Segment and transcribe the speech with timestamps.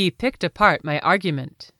[0.00, 1.72] He picked apart my argument.